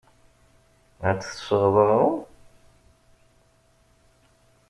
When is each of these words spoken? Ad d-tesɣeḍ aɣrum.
Ad 1.09 1.15
d-tesɣeḍ 1.17 1.75
aɣrum. 1.83 2.17